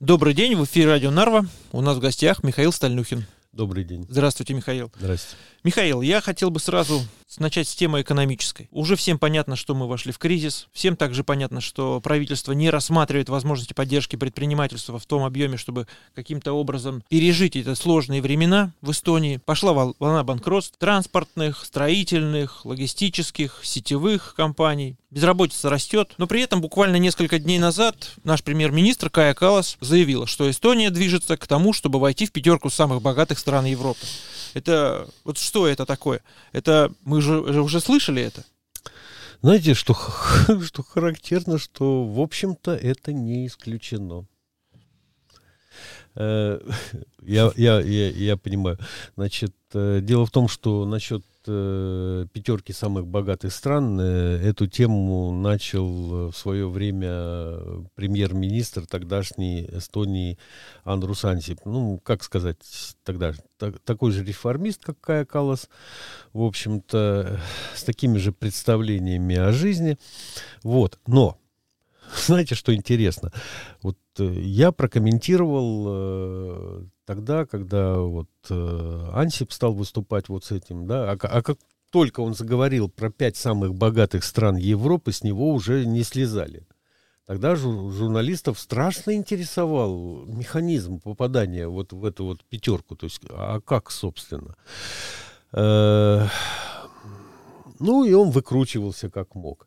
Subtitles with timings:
[0.00, 1.44] Добрый день, в эфире радио Нарва.
[1.72, 3.26] У нас в гостях Михаил Стальнухин.
[3.52, 4.06] Добрый день.
[4.08, 4.90] Здравствуйте, Михаил.
[4.98, 5.36] Здравствуйте.
[5.62, 7.02] Михаил, я хотел бы сразу
[7.38, 8.68] начать с темы экономической.
[8.70, 10.68] Уже всем понятно, что мы вошли в кризис.
[10.72, 16.52] Всем также понятно, что правительство не рассматривает возможности поддержки предпринимательства в том объеме, чтобы каким-то
[16.52, 19.40] образом пережить эти сложные времена в Эстонии.
[19.44, 24.96] Пошла волна банкротств транспортных, строительных, логистических, сетевых компаний.
[25.10, 30.48] Безработица растет, но при этом буквально несколько дней назад наш премьер-министр Кая Калас заявила, что
[30.48, 34.06] Эстония движется к тому, чтобы войти в пятерку самых богатых стран Европы.
[34.54, 36.22] Это вот что это такое?
[36.52, 38.44] Это мы же уже слышали это?
[39.42, 39.94] Знаете, что,
[40.64, 44.26] что характерно, что, в общем-то, это не исключено.
[46.14, 46.60] Э,
[47.22, 48.78] я, я, я, я понимаю.
[49.16, 55.32] Значит, э, дело в том, что насчет э, пятерки самых богатых стран э, эту тему
[55.32, 60.38] начал в свое время премьер-министр тогдашней Эстонии
[60.84, 61.58] Андрус Ансип.
[61.64, 62.58] Ну, как сказать,
[63.04, 65.68] тогда так, такой же реформист, как Кая Калас,
[66.32, 67.40] в общем-то,
[67.74, 69.98] с такими же представлениями о жизни.
[70.62, 71.39] Вот, но
[72.26, 73.32] знаете, что интересно?
[73.82, 80.86] Вот э, я прокомментировал э, тогда, когда вот э, Ансип стал выступать вот с этим,
[80.86, 81.58] да, а, а как
[81.90, 86.66] только он заговорил про пять самых богатых стран Европы, с него уже не слезали.
[87.26, 92.96] Тогда жур, журналистов страшно интересовал механизм попадания вот в эту вот пятерку.
[92.96, 94.56] То есть, а как, собственно?
[95.52, 96.26] Э,
[97.78, 99.66] ну, и он выкручивался как мог.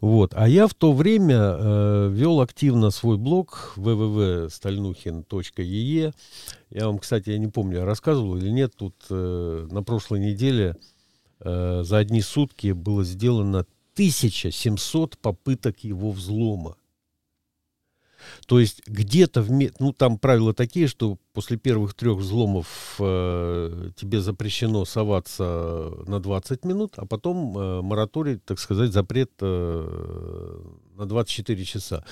[0.00, 0.32] Вот.
[0.34, 6.12] А я в то время э, вел активно свой блог www.стальнухин.ee.
[6.70, 10.76] Я вам, кстати, я не помню, рассказывал или нет, тут э, на прошлой неделе
[11.40, 16.76] э, за одни сутки было сделано 1700 попыток его взлома.
[18.46, 24.20] То есть где-то, в, ну там правила такие, что после первых трех взломов э, тебе
[24.20, 30.60] запрещено соваться на 20 минут, а потом э, мораторий, так сказать, запрет э,
[30.96, 32.04] на 24 часа.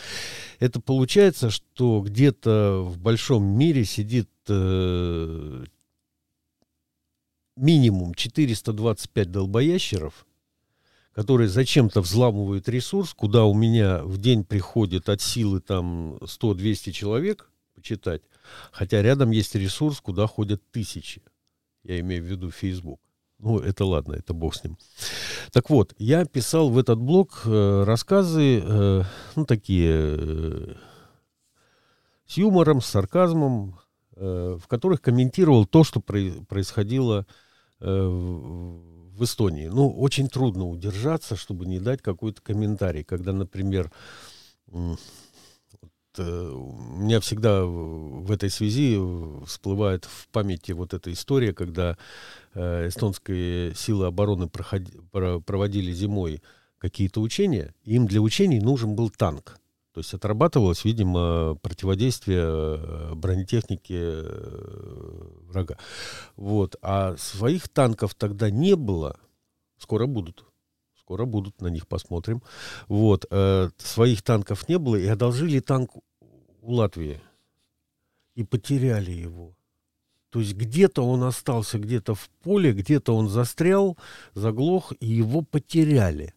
[0.58, 5.64] Это получается, что где-то в большом мире сидит э,
[7.56, 10.26] минимум 425 долбоящеров,
[11.18, 17.50] которые зачем-то взламывают ресурс, куда у меня в день приходит от силы там 100-200 человек
[17.74, 18.22] почитать,
[18.70, 21.24] хотя рядом есть ресурс, куда ходят тысячи.
[21.82, 23.00] Я имею в виду Facebook.
[23.40, 24.78] Ну, это ладно, это бог с ним.
[25.50, 29.02] Так вот, я писал в этот блог э, рассказы, э,
[29.34, 30.74] ну, такие, э,
[32.26, 33.80] с юмором, с сарказмом,
[34.14, 37.26] э, в которых комментировал то, что происходило
[37.80, 38.78] э,
[39.22, 39.68] Эстонии.
[39.68, 43.04] Ну, очень трудно удержаться, чтобы не дать какой-то комментарий.
[43.04, 43.90] Когда, например,
[44.66, 44.98] вот,
[46.18, 48.98] э, у меня всегда в этой связи
[49.46, 51.96] всплывает в памяти вот эта история, когда
[52.54, 56.42] э, эстонские силы обороны проходи, проводили зимой
[56.78, 59.58] какие-то учения, им для учений нужен был танк.
[59.98, 65.76] То есть отрабатывалось, видимо, противодействие э, бронетехники э, врага.
[66.36, 66.76] Вот.
[66.82, 69.18] А своих танков тогда не было.
[69.76, 70.44] Скоро будут.
[71.00, 72.44] Скоро будут, на них посмотрим.
[72.86, 73.26] Вот.
[73.32, 75.96] Э, своих танков не было, и одолжили танк
[76.62, 77.20] у Латвии.
[78.36, 79.56] И потеряли его.
[80.30, 83.98] То есть где-то он остался где-то в поле, где-то он застрял,
[84.34, 86.34] заглох, и его потеряли.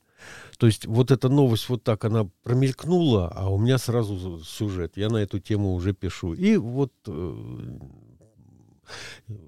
[0.62, 4.96] То есть вот эта новость вот так, она промелькнула, а у меня сразу сюжет.
[4.96, 6.36] Я на эту тему уже пишу.
[6.36, 7.12] И вот э,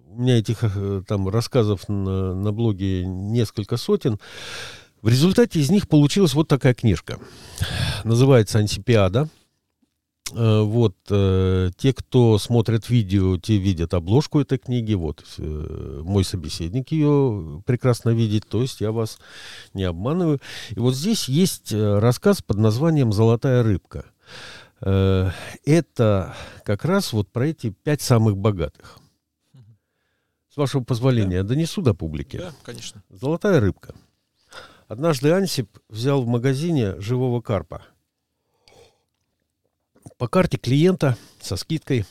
[0.08, 4.20] у меня этих э, там рассказов на, на блоге несколько сотен.
[5.04, 7.20] В результате из них получилась вот такая книжка.
[8.04, 9.30] Называется «Ансипиада».
[10.36, 14.94] Э, вот, э, те, кто смотрят видео, те видят обложку этой книги.
[14.94, 19.20] Вот, э, мой собеседник ее прекрасно видит, то есть я вас
[19.74, 20.40] не обманываю.
[20.72, 24.06] И вот здесь есть рассказ под названием «Золотая рыбка».
[24.80, 26.36] Это
[26.66, 28.98] как раз вот про эти пять самых богатых.
[30.54, 31.50] С вашего позволения, да.
[31.50, 32.38] донесу до публики.
[32.38, 33.02] Да, конечно.
[33.10, 33.96] «Золотая рыбка».
[34.90, 37.84] Однажды Ансип взял в магазине живого карпа–
[40.18, 42.06] по карте клиента со скидкой.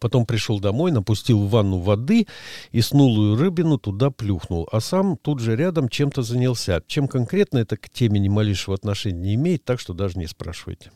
[0.00, 2.26] Потом пришел домой, напустил в ванну воды
[2.70, 4.68] и снулую рыбину туда плюхнул.
[4.70, 6.82] А сам тут же рядом чем-то занялся.
[6.86, 10.90] Чем конкретно это к теме ни малейшего отношения не имеет, так что даже не спрашивайте.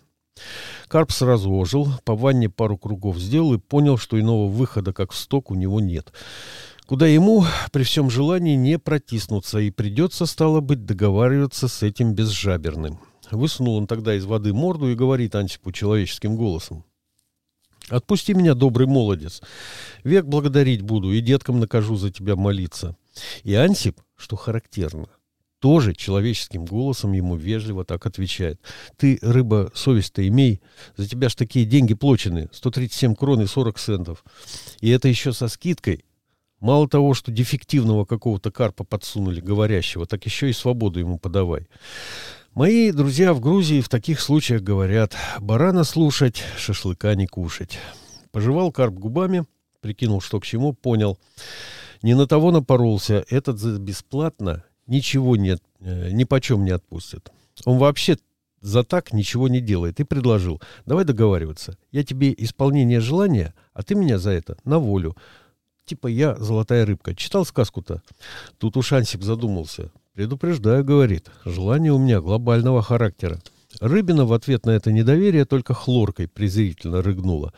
[0.89, 5.17] Карп сразу ожил, по ванне пару кругов сделал и понял, что иного выхода, как в
[5.17, 6.13] сток, у него нет.
[6.87, 12.99] Куда ему при всем желании не протиснуться, и придется, стало быть, договариваться с этим безжаберным.
[13.31, 16.85] Высунул он тогда из воды морду и говорит Антипу человеческим голосом.
[17.89, 19.43] Отпусти меня, добрый молодец.
[20.05, 22.97] Век благодарить буду и деткам накажу за тебя молиться.
[23.43, 25.09] И Ансип, что характерно,
[25.59, 28.61] тоже человеческим голосом ему вежливо так отвечает.
[28.97, 30.61] Ты, рыба, совесть-то имей.
[30.97, 32.49] За тебя ж такие деньги плачены.
[32.53, 34.25] 137 крон и 40 центов.
[34.81, 36.05] И это еще со скидкой.
[36.61, 41.67] Мало того, что дефективного какого-то карпа подсунули, говорящего, так еще и свободу ему подавай.
[42.55, 47.79] Мои друзья в Грузии в таких случаях говорят «барана слушать, шашлыка не кушать».
[48.33, 49.45] Пожевал карп губами,
[49.81, 51.17] прикинул, что к чему, понял.
[52.03, 57.31] Не на того напоролся, этот за бесплатно ничего нет, э, ни почем не отпустит.
[57.67, 58.19] Он вообще
[58.61, 61.79] за так ничего не делает и предложил, давай договариваться.
[61.93, 65.17] Я тебе исполнение желания, а ты меня за это на волю.
[65.85, 67.15] Типа я золотая рыбка.
[67.15, 68.03] Читал сказку-то?
[68.59, 69.93] Тут уж Ансип задумался.
[70.15, 73.41] Предупреждаю, говорит, желание у меня глобального характера.
[73.81, 77.53] Рыбина в ответ на это недоверие только хлоркой презрительно рыгнула.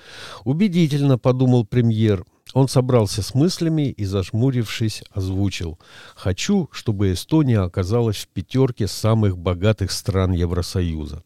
[0.44, 2.24] Убедительно, подумал премьер.
[2.52, 5.78] Он собрался с мыслями и, зажмурившись, озвучил.
[6.14, 11.22] «Хочу, чтобы Эстония оказалась в пятерке самых богатых стран Евросоюза».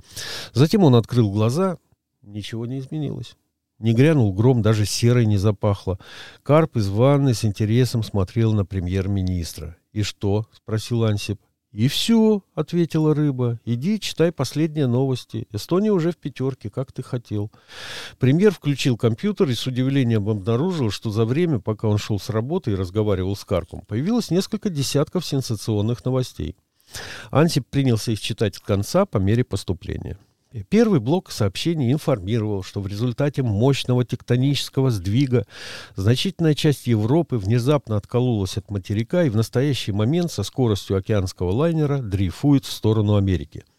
[0.53, 1.79] Затем он открыл глаза.
[2.23, 3.37] Ничего не изменилось.
[3.79, 5.99] Не грянул гром, даже серой не запахло.
[6.43, 9.77] Карп из ванны с интересом смотрел на премьер-министра.
[9.97, 11.41] «И что?»— спросил Ансип.
[11.73, 13.59] «И все»,— ответила рыба.
[13.65, 15.49] «Иди, читай последние новости.
[15.53, 17.51] Эстония уже в пятерке, как ты хотел».
[18.19, 22.73] Премьер включил компьютер и с удивлением обнаружил, что за время, пока он шел с работы
[22.73, 26.57] и разговаривал с Карпом, появилось несколько десятков сенсационных новостей.
[27.31, 30.19] Ансип принялся их читать с конца по мере поступления.
[30.65, 35.47] Первый блок сообщений информировал, что в результате мощного тектонического сдвига
[35.97, 41.99] значительная часть Европы внезапно откололась от материка и в настоящий момент со скоростью океанского лайнера
[41.99, 43.65] дрейфует в сторону Америки–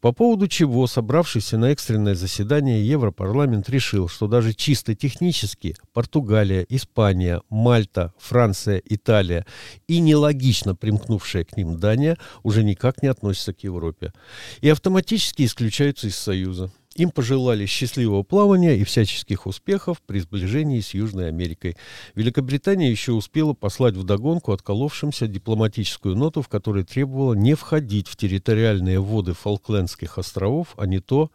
[0.00, 7.42] по поводу чего собравшийся на экстренное заседание Европарламент решил, что даже чисто технически Португалия, Испания,
[7.48, 9.46] Мальта, Франция, Италия
[9.88, 14.12] и нелогично примкнувшая к ним Дания уже никак не относятся к Европе
[14.60, 16.70] и автоматически исключаются из Союза.
[16.94, 21.76] Им пожелали счастливого плавания и всяческих успехов при сближении с Южной Америкой.
[22.14, 29.00] Великобритания еще успела послать вдогонку отколовшимся дипломатическую ноту, в которой требовала не входить в территориальные
[29.00, 31.30] воды Фолклендских островов, а не то...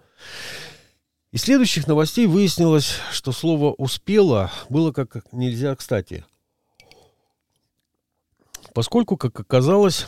[1.32, 6.26] Из следующих новостей выяснилось, что слово «успела» было как нельзя кстати.
[8.74, 10.08] Поскольку, как оказалось,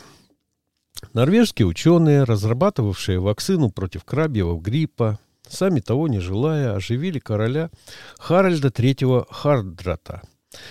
[1.13, 5.19] норвежские ученые, разрабатывавшие вакцину против крабьего гриппа,
[5.51, 7.69] сами того не желая, оживили короля
[8.17, 10.21] Харальда III Хардрата,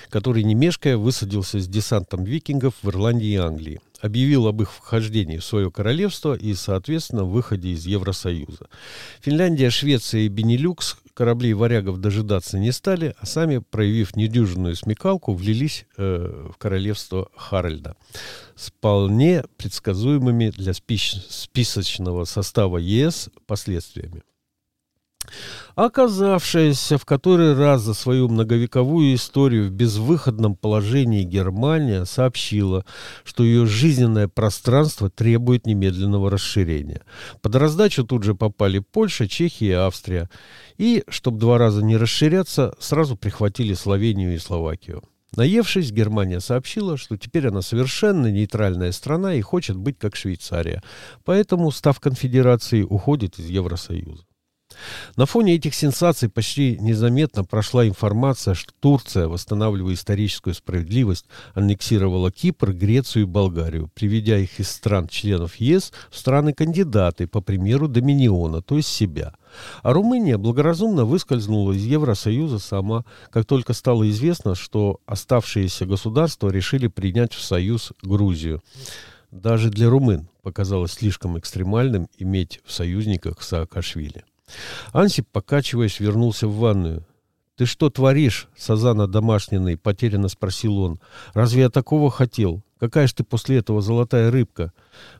[0.09, 5.39] который, не мешкая, высадился с десантом викингов в Ирландии и Англии, объявил об их вхождении
[5.39, 8.69] в свое королевство и, соответственно, выходе из Евросоюза.
[9.21, 15.87] Финляндия, Швеция и Бенилюкс кораблей варягов дожидаться не стали, а сами, проявив недюжинную смекалку, влились
[15.97, 17.95] э, в королевство Харальда
[18.57, 24.23] с вполне предсказуемыми для списочного состава ЕС последствиями.
[25.75, 32.85] Оказавшаяся в который раз за свою многовековую историю в безвыходном положении Германия сообщила,
[33.25, 37.03] что ее жизненное пространство требует немедленного расширения.
[37.43, 40.29] Под раздачу тут же попали Польша, Чехия и Австрия.
[40.79, 45.03] И, чтобы два раза не расширяться, сразу прихватили Словению и Словакию.
[45.37, 50.83] Наевшись, Германия сообщила, что теперь она совершенно нейтральная страна и хочет быть как Швейцария.
[51.25, 54.25] Поэтому, став конфедерацией, уходит из Евросоюза.
[55.17, 62.73] На фоне этих сенсаций почти незаметно прошла информация, что Турция, восстанавливая историческую справедливость, аннексировала Кипр,
[62.73, 68.89] Грецию и Болгарию, приведя их из стран-членов ЕС в страны-кандидаты, по примеру Доминиона, то есть
[68.89, 69.35] себя.
[69.83, 76.87] А Румыния благоразумно выскользнула из Евросоюза сама, как только стало известно, что оставшиеся государства решили
[76.87, 78.63] принять в Союз Грузию.
[79.31, 84.25] Даже для румын показалось слишком экстремальным иметь в союзниках Саакашвили.
[84.93, 87.05] Ансип, покачиваясь, вернулся в ванную.
[87.57, 91.01] «Ты что творишь, Сазана домашниный?»— потерянно спросил он.
[91.35, 92.63] «Разве я такого хотел?
[92.79, 94.73] Какая ж ты после этого золотая рыбка?»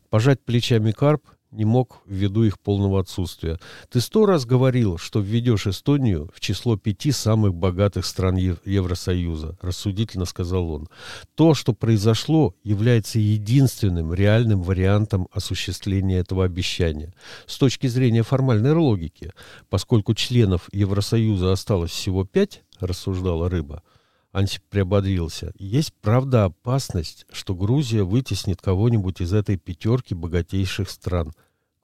[0.09, 3.59] Пожать плечами карп не мог ввиду их полного отсутствия.
[3.91, 10.25] Ты сто раз говорил, что введешь Эстонию в число пяти самых богатых стран Евросоюза, рассудительно
[10.25, 10.89] сказал он.
[11.35, 17.13] То, что произошло, является единственным реальным вариантом осуществления этого обещания.
[17.47, 19.33] С точки зрения формальной логики,
[19.69, 23.83] поскольку членов Евросоюза осталось всего пять, рассуждала рыба,
[24.33, 25.53] Ансип приободрился.
[25.57, 31.33] Есть, правда, опасность, что Грузия вытеснит кого-нибудь из этой пятерки богатейших стран.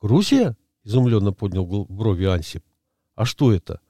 [0.01, 2.65] «Грузия?»— изумленно поднял брови Ансип.
[3.15, 3.81] «А что это?»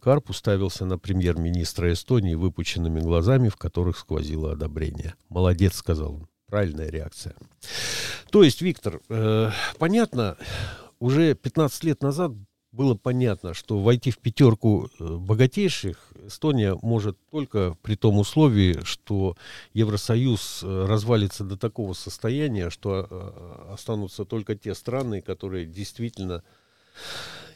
[0.00, 5.14] Карп уставился на премьер-министра Эстонии выпученными глазами, в которых сквозило одобрение.
[5.28, 6.28] «Молодец»,— сказал он.
[6.46, 7.34] Правильная реакция.
[8.30, 10.36] То есть, Виктор, э, понятно,
[11.00, 12.32] уже 15 лет назад
[12.74, 19.36] было понятно, что войти в пятерку э, богатейших Эстония может только при том условии, что
[19.74, 26.42] Евросоюз э, развалится до такого состояния, что э, останутся только те страны, которые действительно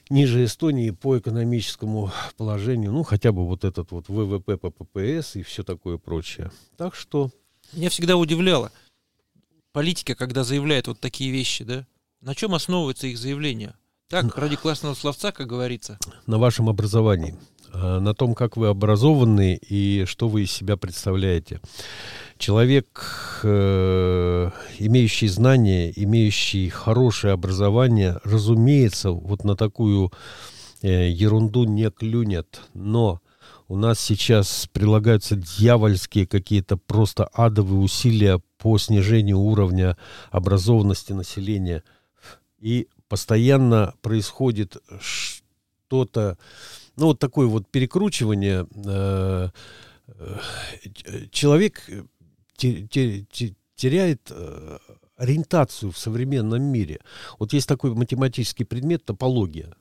[0.08, 5.42] ниже Эстонии по экономическому положению, ну, хотя бы вот этот вот ВВП по ППС и
[5.42, 6.50] все такое прочее.
[6.76, 7.30] Так что...
[7.72, 8.72] Меня всегда удивляло,
[9.72, 11.86] политика, когда заявляет вот такие вещи, да,
[12.20, 13.74] на чем основывается их заявление?
[14.08, 15.98] Так, ради классного словца, как говорится.
[16.26, 17.36] На вашем образовании,
[17.74, 21.60] а, на том, как вы образованы и что вы из себя представляете.
[22.38, 30.10] Человек, э, имеющий знания, имеющий хорошее образование, разумеется, вот на такую
[30.80, 32.62] э, ерунду не клюнет.
[32.72, 33.20] Но
[33.66, 39.98] у нас сейчас прилагаются дьявольские какие-то просто адовые усилия по снижению уровня
[40.30, 41.82] образованности населения.
[42.58, 46.38] И постоянно происходит что-то,
[46.96, 48.66] ну вот такое вот перекручивание.
[48.86, 49.48] Э,
[51.30, 51.88] человек
[52.56, 54.78] теряет э,
[55.16, 57.00] ориентацию в современном мире.
[57.38, 59.74] Вот есть такой математический предмет топология.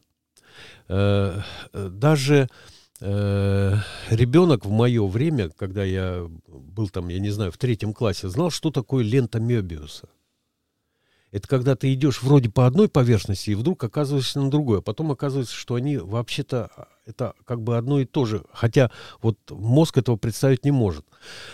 [0.87, 1.41] Э,
[1.73, 2.49] даже
[2.99, 8.49] ребенок в мое время, когда я был там, я не знаю, в третьем классе, знал,
[8.49, 10.09] что такое лента Мебиуса.
[11.37, 15.11] Это когда ты идешь вроде по одной поверхности и вдруг оказываешься на другой, а потом
[15.11, 18.89] оказывается, что они вообще-то а, это как бы одно и то же, хотя
[19.21, 21.05] вот мозг этого представить не может.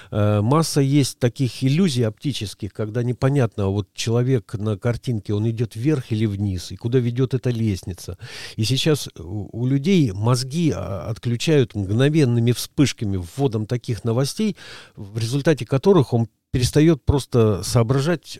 [0.09, 6.13] Э, масса есть таких иллюзий оптических, когда непонятно, вот человек на картинке, он идет вверх
[6.13, 8.17] или вниз, и куда ведет эта лестница.
[8.55, 14.55] И сейчас у, у людей мозги а, отключают мгновенными вспышками, вводом таких новостей,
[14.95, 18.39] в результате которых он перестает просто соображать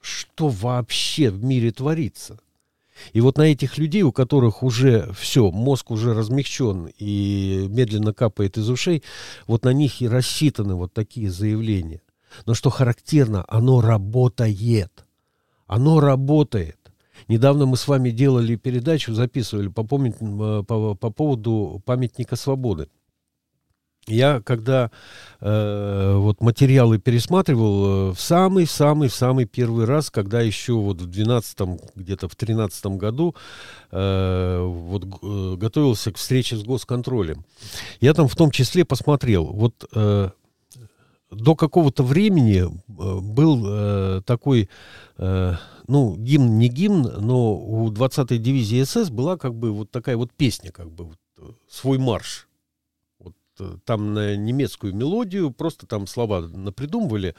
[0.00, 2.38] что вообще в мире творится.
[3.12, 8.58] И вот на этих людей, у которых уже все, мозг уже размягчен и медленно капает
[8.58, 9.02] из ушей,
[9.46, 12.02] вот на них и рассчитаны вот такие заявления.
[12.46, 15.06] Но что характерно, оно работает.
[15.66, 16.76] Оно работает.
[17.28, 20.10] Недавно мы с вами делали передачу, записывали по, помни,
[20.62, 22.88] по, по поводу памятника свободы.
[24.06, 24.90] Я когда
[25.40, 32.28] э, вот материалы пересматривал э, в самый-самый-самый первый раз, когда еще вот в 12-м, где-то
[32.28, 33.36] в 13 году
[33.90, 37.44] э, вот э, готовился к встрече с госконтролем.
[38.00, 40.30] Я там в том числе посмотрел, вот э,
[41.30, 44.68] до какого-то времени э, был э, такой,
[45.18, 45.54] э,
[45.86, 50.32] ну, гимн не гимн, но у 20-й дивизии СС была как бы вот такая вот
[50.32, 52.46] песня, как бы вот, э, свой марш
[53.84, 57.34] там на немецкую мелодию, просто там слова напридумывали.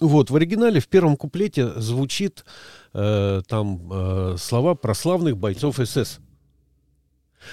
[0.00, 2.44] Вот, в оригинале в первом куплете звучит
[2.92, 6.18] э, там э, слова прославных бойцов СС.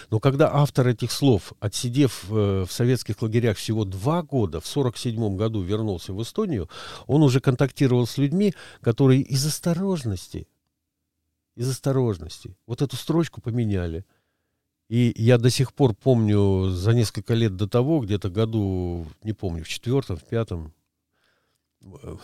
[0.10, 5.38] Но когда автор этих слов, отсидев э, в советских лагерях всего два года, в 1947
[5.38, 6.70] году вернулся в Эстонию,
[7.08, 10.48] он уже контактировал с людьми, которые из осторожности,
[11.56, 14.06] из осторожности, вот эту строчку поменяли–
[14.92, 19.64] и я до сих пор помню за несколько лет до того, где-то году, не помню,
[19.64, 20.74] в четвертом, в пятом,
[21.82, 22.18] э,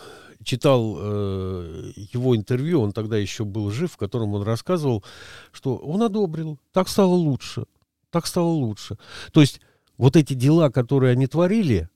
[0.44, 5.02] читал э, его интервью, он тогда еще был жив, в котором он рассказывал,
[5.50, 7.64] что он одобрил, так стало лучше,
[8.10, 8.98] так стало лучше.
[9.32, 9.62] То есть
[9.96, 11.88] вот эти дела, которые они творили,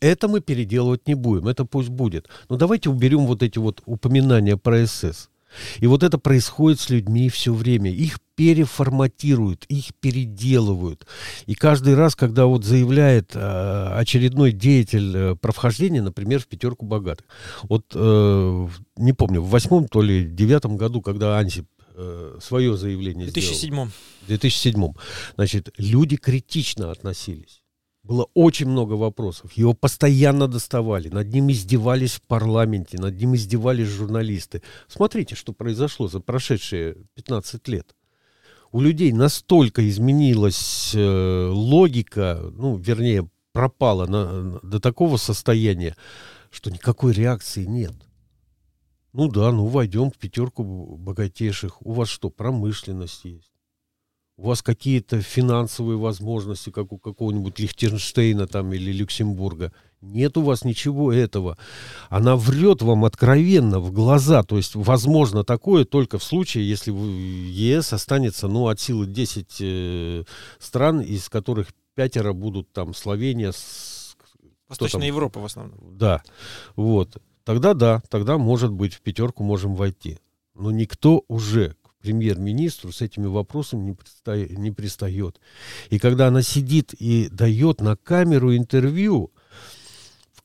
[0.00, 2.28] это мы переделывать не будем, это пусть будет.
[2.48, 5.30] Но давайте уберем вот эти вот упоминания про СС.
[5.78, 7.90] И вот это происходит с людьми все время.
[7.90, 11.06] Их переформатируют, их переделывают.
[11.46, 16.84] И каждый раз, когда вот заявляет э, очередной деятель э, про вхождение, например, в пятерку
[16.86, 17.26] богатых.
[17.62, 23.26] Вот, э, не помню, в восьмом, то ли девятом году, когда Ансип э, свое заявление
[23.26, 23.68] 2007.
[23.68, 23.88] сделал.
[24.22, 24.92] В 2007.
[25.36, 27.62] Значит, люди критично относились.
[28.06, 29.52] Было очень много вопросов.
[29.54, 31.08] Его постоянно доставали.
[31.08, 34.62] Над ним издевались в парламенте, над ним издевались журналисты.
[34.86, 37.96] Смотрите, что произошло за прошедшие 15 лет.
[38.70, 45.96] У людей настолько изменилась э, логика, ну, вернее, пропала на, до такого состояния,
[46.50, 47.94] что никакой реакции нет.
[49.12, 50.62] Ну да, ну войдем в пятерку
[50.96, 51.84] богатейших.
[51.84, 53.55] У вас что, промышленность есть?
[54.36, 59.72] У вас какие-то финансовые возможности, как у какого-нибудь Лихтенштейна там или Люксембурга.
[60.02, 61.56] Нет у вас ничего этого.
[62.10, 64.42] Она врет вам откровенно в глаза.
[64.42, 69.56] То есть, возможно, такое только в случае, если в ЕС останется, ну, от силы 10
[69.60, 70.24] э,
[70.58, 74.16] стран, из которых пятеро будут там Словения, с,
[74.68, 75.78] Восточная Европа в основном.
[75.96, 76.22] Да,
[76.74, 77.16] вот.
[77.44, 80.18] Тогда да, тогда, может быть, в пятерку можем войти.
[80.54, 81.76] Но никто уже
[82.06, 85.40] премьер-министру с этими вопросами не, пристает, не пристает.
[85.90, 89.32] И когда она сидит и дает на камеру интервью,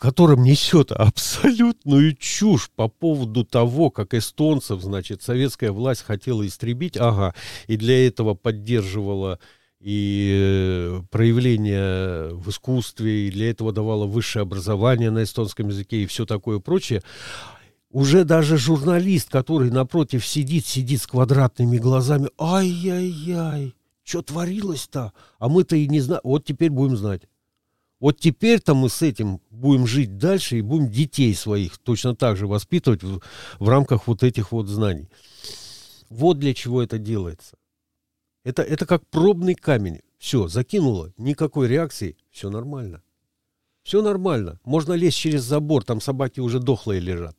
[0.01, 7.35] котором несет абсолютную чушь по поводу того, как эстонцев, значит, советская власть хотела истребить, ага,
[7.67, 9.37] и для этого поддерживала
[9.79, 16.07] и э, проявление в искусстве, и для этого давала высшее образование на эстонском языке и
[16.07, 17.03] все такое прочее.
[17.91, 25.11] Уже даже журналист, который напротив сидит, сидит с квадратными глазами, ай-яй-яй, что творилось-то?
[25.39, 26.21] А мы-то и не знаем.
[26.23, 27.23] Вот теперь будем знать.
[27.99, 32.47] Вот теперь-то мы с этим будем жить дальше и будем детей своих точно так же
[32.47, 33.21] воспитывать в,
[33.59, 35.09] в рамках вот этих вот знаний.
[36.09, 37.57] Вот для чего это делается.
[38.43, 39.99] Это, это как пробный камень.
[40.17, 43.03] Все, закинуло, никакой реакции, все нормально.
[43.83, 44.59] Все нормально.
[44.63, 47.35] Можно лезть через забор, там собаки уже дохлые лежат.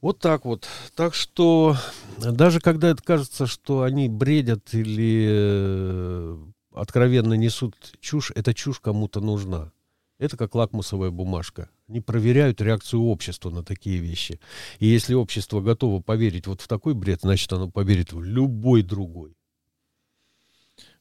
[0.00, 0.68] Вот так вот.
[0.94, 1.76] Так что
[2.18, 6.38] даже когда это кажется, что они бредят или э,
[6.74, 9.72] откровенно несут чушь, эта чушь кому-то нужна.
[10.18, 11.70] Это как лакмусовая бумажка.
[11.88, 14.40] Они проверяют реакцию общества на такие вещи.
[14.78, 19.36] И если общество готово поверить вот в такой бред, значит оно поверит в любой другой.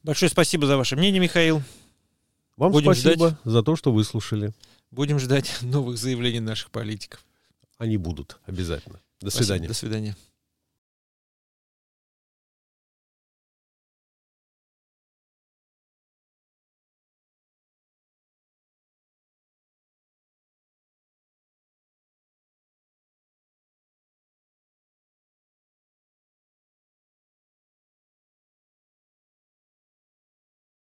[0.01, 1.61] Большое спасибо за ваше мнение, Михаил.
[2.57, 3.39] Вам Будем спасибо ждать.
[3.43, 4.53] за то, что выслушали.
[4.91, 7.25] Будем ждать новых заявлений наших политиков.
[7.77, 9.01] Они будут обязательно.
[9.19, 9.67] До спасибо, свидания.
[9.67, 10.15] До свидания.